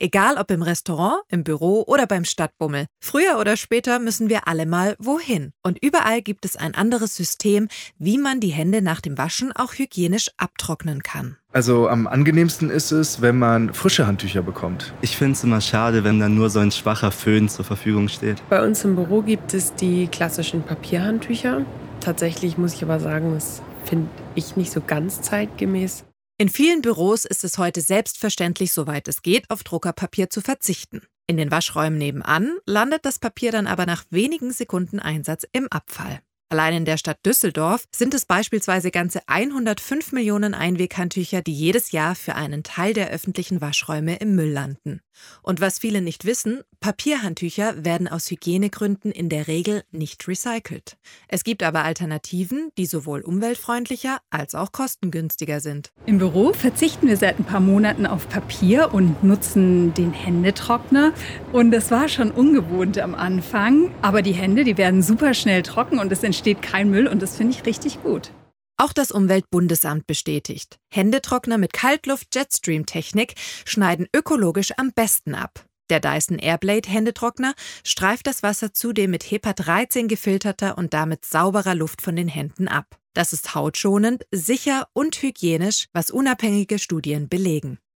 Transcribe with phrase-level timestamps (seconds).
[0.00, 2.86] Egal ob im Restaurant, im Büro oder beim Stadtbummel.
[3.00, 5.52] Früher oder später müssen wir alle mal wohin.
[5.64, 7.66] Und überall gibt es ein anderes System,
[7.98, 11.36] wie man die Hände nach dem Waschen auch hygienisch abtrocknen kann.
[11.52, 14.94] Also am angenehmsten ist es, wenn man frische Handtücher bekommt.
[15.00, 18.40] Ich finde es immer schade, wenn dann nur so ein schwacher Föhn zur Verfügung steht.
[18.48, 21.64] Bei uns im Büro gibt es die klassischen Papierhandtücher.
[22.00, 26.04] Tatsächlich muss ich aber sagen, das finde ich nicht so ganz zeitgemäß.
[26.40, 31.02] In vielen Büros ist es heute selbstverständlich, soweit es geht, auf Druckerpapier zu verzichten.
[31.26, 36.20] In den Waschräumen nebenan landet das Papier dann aber nach wenigen Sekunden Einsatz im Abfall.
[36.50, 42.14] Allein in der Stadt Düsseldorf sind es beispielsweise ganze 105 Millionen Einweghandtücher, die jedes Jahr
[42.14, 45.02] für einen Teil der öffentlichen Waschräume im Müll landen.
[45.42, 50.96] Und was viele nicht wissen, Papierhandtücher werden aus Hygienegründen in der Regel nicht recycelt.
[51.26, 55.92] Es gibt aber Alternativen, die sowohl umweltfreundlicher als auch kostengünstiger sind.
[56.06, 61.12] Im Büro verzichten wir seit ein paar Monaten auf Papier und nutzen den Händetrockner.
[61.52, 65.98] Und das war schon ungewohnt am Anfang, aber die Hände, die werden super schnell trocken
[65.98, 68.30] und es entsteht entsteht kein Müll und das finde ich richtig gut.
[68.76, 70.78] Auch das Umweltbundesamt bestätigt.
[70.88, 75.64] Händetrockner mit Kaltluft-Jetstream-Technik schneiden ökologisch am besten ab.
[75.90, 81.74] Der Dyson Airblade Händetrockner streift das Wasser zudem mit HEPA 13 gefilterter und damit sauberer
[81.74, 82.86] Luft von den Händen ab.
[83.14, 87.78] Das ist hautschonend, sicher und hygienisch, was unabhängige Studien belegen.